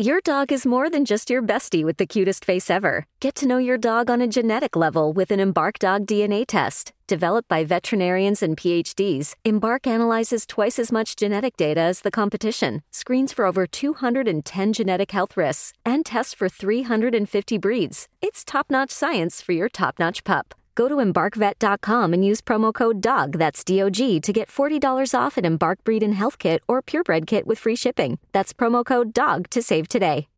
[0.00, 3.04] Your dog is more than just your bestie with the cutest face ever.
[3.18, 6.92] Get to know your dog on a genetic level with an Embark Dog DNA test.
[7.08, 12.82] Developed by veterinarians and PhDs, Embark analyzes twice as much genetic data as the competition,
[12.92, 18.06] screens for over 210 genetic health risks, and tests for 350 breeds.
[18.22, 20.54] It's top notch science for your top notch pup.
[20.78, 25.12] Go to embarkvet.com and use promo code DOG, that's D O G, to get $40
[25.12, 28.20] off an Embark Breed and Health Kit or Purebred Kit with free shipping.
[28.30, 30.28] That's promo code DOG to save today.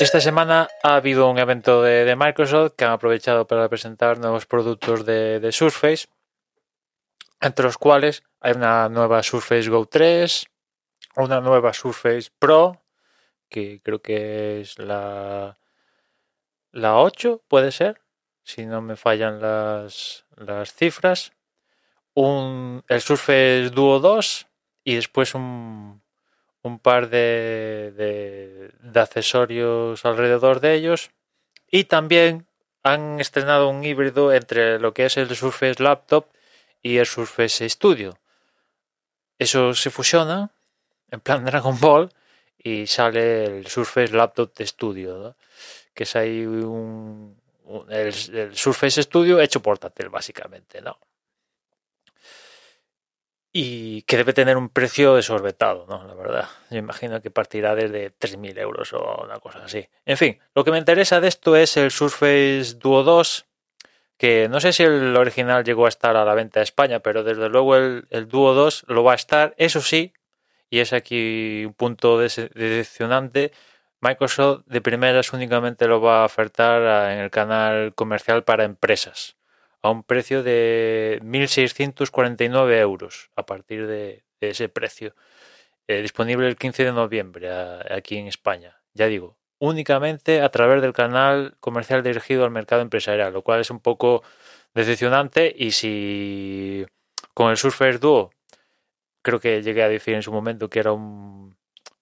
[0.00, 4.46] Esta semana ha habido un evento de, de Microsoft que han aprovechado para presentar nuevos
[4.46, 6.06] productos de, de Surface,
[7.42, 10.46] entre los cuales hay una nueva Surface Go 3,
[11.16, 12.80] una nueva Surface Pro,
[13.48, 15.58] que creo que es la,
[16.72, 18.00] la 8, puede ser,
[18.44, 21.32] si no me fallan las, las cifras,
[22.14, 24.46] un, el Surface Duo 2
[24.84, 26.02] y después un,
[26.62, 31.10] un par de, de, de accesorios alrededor de ellos.
[31.70, 32.46] Y también
[32.82, 36.26] han estrenado un híbrido entre lo que es el Surface Laptop
[36.82, 38.18] y el Surface Studio.
[39.38, 40.50] Eso se fusiona
[41.10, 42.12] en plan Dragon Ball
[42.58, 45.36] y sale el Surface Laptop de Studio, ¿no?
[45.94, 47.36] que es ahí un,
[47.88, 50.98] el, Surface Studio hecho portátil básicamente, ¿no?
[53.50, 56.06] Y que debe tener un precio desorbitado, ¿no?
[56.06, 56.48] La verdad.
[56.70, 59.88] Yo imagino que partirá desde 3.000 euros o una cosa así.
[60.04, 63.47] En fin, lo que me interesa de esto es el Surface Duo 2,
[64.18, 67.24] que no sé si el original llegó a estar a la venta de España, pero
[67.24, 70.12] desde luego el, el Duo 2 lo va a estar, eso sí,
[70.70, 73.52] y es aquí un punto decepcionante.
[74.00, 79.36] Microsoft de primeras únicamente lo va a ofertar en el canal comercial para empresas
[79.82, 85.14] a un precio de 1.649 euros a partir de, ese precio.
[85.88, 87.50] Eh, disponible el 15 de noviembre
[87.90, 88.80] aquí en España.
[88.94, 93.70] Ya digo, únicamente a través del canal comercial dirigido al mercado empresarial, lo cual es
[93.70, 94.22] un poco
[94.74, 96.86] decepcionante y si
[97.34, 98.30] con el Surface Duo
[99.22, 101.56] creo que llegué a decir en su momento que era un,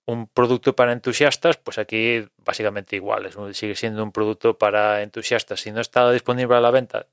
[0.06, 5.60] un producto para entusiastas, pues aquí básicamente igual, es, sigue siendo un producto para entusiastas.
[5.60, 7.06] Si no está disponible a la venta,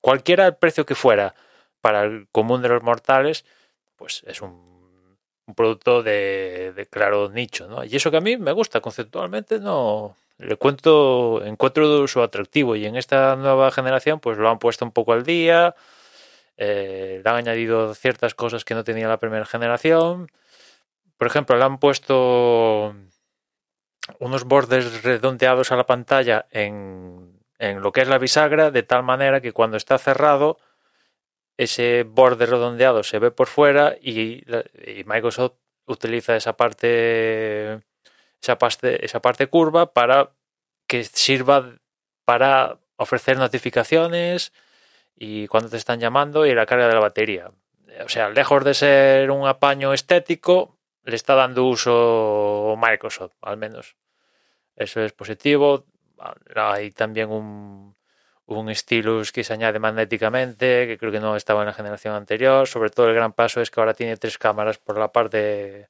[0.00, 1.34] cualquiera el precio que fuera
[1.80, 3.44] para el común de los mortales,
[3.96, 4.75] pues es un,
[5.46, 7.84] un producto de, claro nicho, ¿no?
[7.84, 12.84] Y eso que a mí me gusta conceptualmente, no le cuento, encuentro su atractivo y
[12.86, 15.74] en esta nueva generación pues lo han puesto un poco al día,
[16.56, 20.30] eh, le han añadido ciertas cosas que no tenía la primera generación,
[21.18, 22.94] por ejemplo, le han puesto
[24.18, 29.02] unos bordes redondeados a la pantalla en en lo que es la bisagra, de tal
[29.02, 30.58] manera que cuando está cerrado,
[31.56, 34.44] ese borde redondeado se ve por fuera y,
[35.06, 35.54] Microsoft
[35.86, 37.80] utiliza esa parte,
[38.40, 40.32] esa parte, esa parte curva para
[40.86, 41.78] que sirva
[42.24, 44.52] para ofrecer notificaciones
[45.14, 47.50] y cuando te están llamando y la carga de la batería.
[48.04, 53.96] O sea, lejos de ser un apaño estético, le está dando uso Microsoft, al menos.
[54.76, 55.86] Eso es positivo
[56.54, 57.95] hay también un,
[58.46, 62.66] un stylus que se añade magnéticamente, que creo que no estaba en la generación anterior.
[62.68, 65.88] Sobre todo el gran paso es que ahora tiene tres cámaras por la parte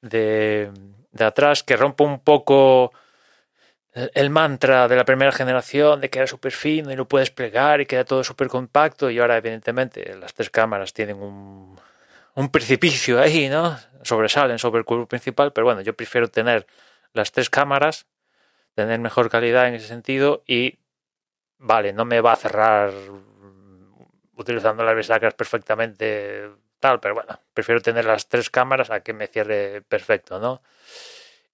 [0.00, 0.70] de,
[1.12, 2.92] de atrás, que rompe un poco
[3.94, 7.80] el mantra de la primera generación de que era súper fino y lo puedes plegar
[7.80, 11.78] y queda todo súper compacto y ahora evidentemente las tres cámaras tienen un,
[12.34, 13.78] un precipicio ahí, ¿no?
[14.02, 16.66] Sobresalen sobre el cuerpo principal, pero bueno, yo prefiero tener
[17.12, 18.06] las tres cámaras
[18.74, 20.78] tener mejor calidad en ese sentido y
[21.62, 22.92] vale, no me va a cerrar
[24.36, 26.50] utilizando las bisagras perfectamente
[26.80, 30.62] tal, pero bueno, prefiero tener las tres cámaras a que me cierre perfecto, ¿no?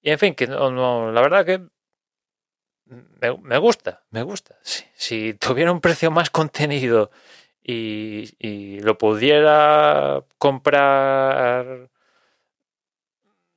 [0.00, 1.60] Y en fin, que no, no la verdad que
[2.86, 4.56] me, me gusta, me gusta.
[4.62, 7.10] Si, si, tuviera un precio más contenido
[7.62, 11.90] y, y lo pudiera comprar,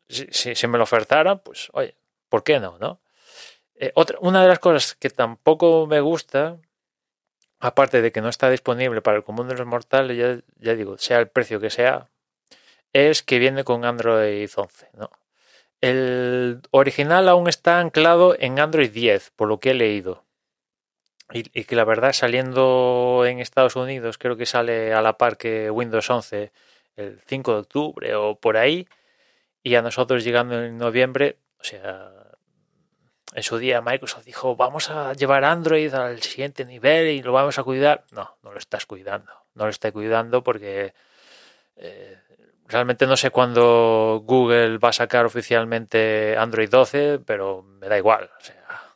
[0.10, 1.96] si, si, si me lo ofertaran, pues oye,
[2.28, 3.00] ¿por qué no, no?
[3.82, 6.60] Eh, otra, una de las cosas que tampoco me gusta,
[7.60, 11.00] aparte de que no está disponible para el común de los mortales, ya, ya digo,
[11.00, 12.08] sea el precio que sea,
[12.94, 14.90] es que viene con Android 11.
[14.94, 15.10] ¿no?
[15.82, 20.26] El original aún está anclado en Android 10, por lo que he leído.
[21.34, 25.38] Y, y, que la verdad saliendo en Estados Unidos creo que sale a la par
[25.38, 26.52] que Windows 11
[26.98, 28.88] el 5 de octubre o por ahí
[29.64, 32.21] y a nosotros llegando en noviembre, o sea,
[33.34, 37.58] en su día Microsoft dijo, vamos a llevar Android al siguiente nivel y lo vamos
[37.58, 38.06] a cuidar.
[38.12, 39.32] No, no lo estás cuidando.
[39.56, 40.94] No lo está cuidando porque
[41.78, 42.18] eh,
[42.68, 48.30] realmente no sé cuándo Google va a sacar oficialmente Android 12, pero me da igual.
[48.40, 48.96] O sea,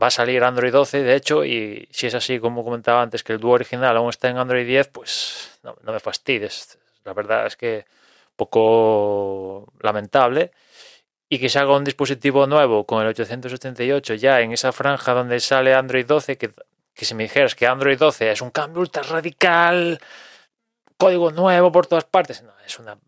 [0.00, 3.34] va a salir Android 12, de hecho, y si es así como comentaba antes, que
[3.34, 6.78] el dúo original aún está en Android 10, pues no, no me fastides.
[7.04, 7.86] La verdad es que
[8.36, 10.52] poco lamentable
[11.32, 15.40] y que se haga un dispositivo nuevo con el 888 ya en esa franja donde
[15.40, 16.50] sale Android 12, que,
[16.92, 19.98] que si me dijeras que Android 12 es un cambio ultra radical,
[20.98, 22.98] código nuevo por todas partes, no, es una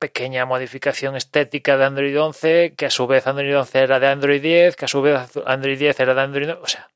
[0.00, 4.42] pequeña modificación estética de Android 11, que a su vez Android 11 era de Android
[4.42, 6.90] 10, que a su vez Android 10 era de Android 9, o sea,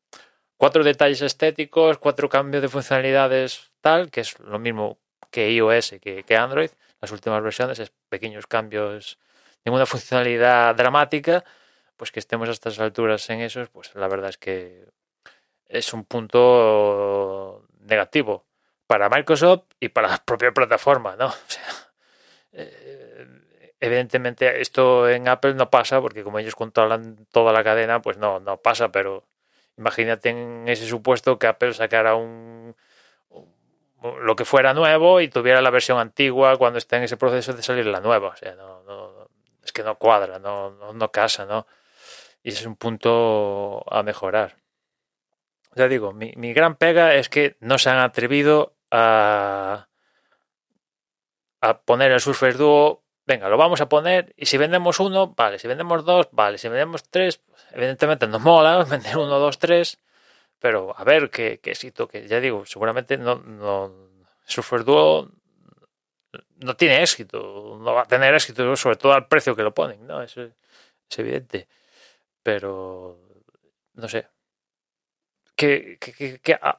[0.57, 4.99] cuatro detalles estéticos, cuatro cambios de funcionalidades tal, que es lo mismo
[5.31, 6.71] que iOS que, que Android,
[7.01, 9.21] las últimas versiones, es pequeños cambios
[9.65, 11.45] ninguna funcionalidad dramática,
[11.97, 14.87] pues que estemos a estas alturas en eso, pues la verdad es que
[15.67, 18.45] es un punto negativo
[18.87, 21.29] para Microsoft y para la propia plataforma, ¿no?
[21.33, 21.63] O sea,
[22.55, 23.27] eh,
[23.81, 28.41] evidentemente esto en Apple no pasa porque como ellos controlan toda la cadena, pues no,
[28.41, 29.25] no pasa, pero
[29.79, 32.77] imagínate en ese supuesto que Apple sacara un,
[34.21, 37.63] lo que fuera nuevo y tuviera la versión antigua cuando está en ese proceso de
[37.63, 38.29] salir la nueva.
[38.29, 39.22] O sea, no, no,
[39.63, 41.67] es que no cuadra, no, no, no casa, ¿no?
[42.43, 44.57] Y es un punto a mejorar.
[45.75, 49.89] Ya digo, mi, mi gran pega es que no se han atrevido a,
[51.61, 53.03] a poner el Surface Duo.
[53.25, 56.69] Venga, lo vamos a poner y si vendemos uno, vale, si vendemos dos, vale, si
[56.69, 60.01] vendemos tres, evidentemente nos mola vender uno, dos, tres,
[60.59, 64.11] pero a ver qué, qué éxito, que ya digo, seguramente no, no
[64.45, 64.85] Surface
[66.63, 70.07] no tiene éxito, no va a tener éxito, sobre todo al precio que lo ponen,
[70.07, 70.23] ¿no?
[70.23, 71.69] Eso es evidente.
[72.43, 73.19] Pero,
[73.95, 74.29] no sé.
[75.55, 75.99] Que,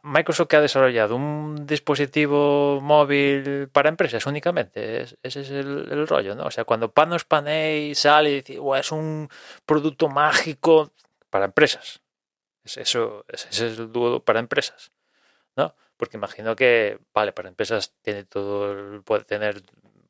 [0.03, 6.45] Microsoft ha desarrollado un dispositivo móvil para empresas únicamente, ese es el, el, rollo, ¿no?
[6.45, 9.29] O sea, cuando Panos Panay sale y dice, es un
[9.65, 10.91] producto mágico
[11.29, 12.01] para empresas.
[12.63, 14.91] Es eso, ese es el dúo para empresas,
[15.55, 15.75] ¿no?
[15.97, 19.63] Porque imagino que, vale, para empresas tiene todo, puede tener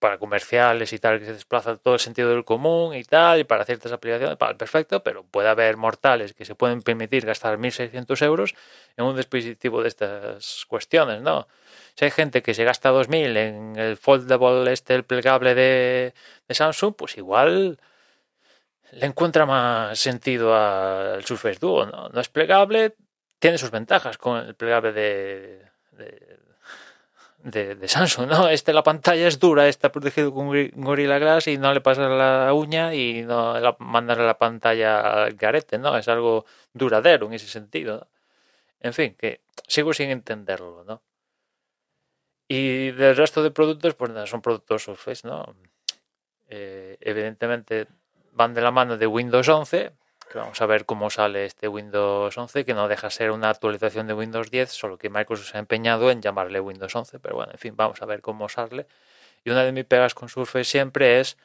[0.03, 3.45] para comerciales y tal, que se desplaza todo el sentido del común y tal, y
[3.45, 8.21] para ciertas aplicaciones, vale, perfecto, pero puede haber mortales que se pueden permitir gastar 1.600
[8.25, 8.53] euros
[8.97, 11.47] en un dispositivo de estas cuestiones, ¿no?
[11.95, 16.13] Si hay gente que se gasta 2.000 en el foldable, este, el plegable de,
[16.49, 17.79] de Samsung, pues igual
[18.91, 22.09] le encuentra más sentido al Surface Duo, ¿no?
[22.09, 22.95] No es plegable,
[23.39, 28.49] tiene sus ventajas con el plegable de, de, Samsung, ¿no?
[28.49, 32.53] Este la pantalla es dura, está protegido con Gorilla Glass y no le pasa la
[32.53, 35.97] uña y no la, mandan la pantalla al garete, ¿no?
[35.97, 38.07] Es algo duradero en ese sentido.
[38.79, 41.01] En fin, que sigo sin entenderlo, ¿no?
[42.47, 45.55] Y del resto de productos, pues son productos Surface, ¿no?
[46.47, 47.87] Eh, evidentemente
[48.33, 49.91] van de la mano de Windows 11,
[50.39, 54.13] vamos a ver cómo sale este Windows 11, que no deja ser una actualización de
[54.13, 57.59] Windows 10, solo que Microsoft se ha empeñado en llamarle Windows 11, pero bueno, en
[57.59, 58.87] fin, vamos a ver cómo sale.
[59.43, 61.37] Y una de mis pegas con Surface siempre es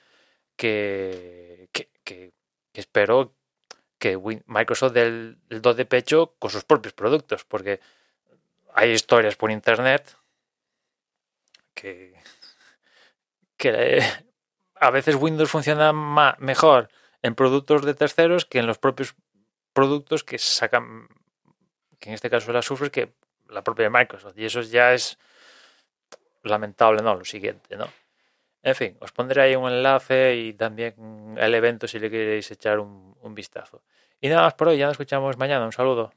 [0.57, 1.69] que,
[2.73, 3.35] espero
[3.99, 7.81] que Microsoft dé el, el do de pecho con sus propios productos, porque
[8.75, 10.17] hay historias por internet
[11.75, 12.15] que,
[13.57, 14.03] que
[14.77, 15.93] a veces Windows funciona
[16.39, 16.89] mejor
[17.23, 19.15] en productos de terceros que en los propios
[19.73, 21.09] productos que sacan,
[21.99, 23.13] que en este caso la Surface, que
[23.49, 24.37] la propia Microsoft.
[24.37, 25.19] Y eso ya es
[26.43, 27.15] lamentable, ¿no?
[27.15, 27.89] Lo siguiente, ¿no?
[28.63, 32.81] En fin, os pondré ahí un enlace y también el evento si le queréis echar
[32.81, 33.83] un, un vistazo.
[34.21, 35.65] Y nada más por hoy, ya nos escuchamos mañana.
[35.65, 36.13] Un saludo.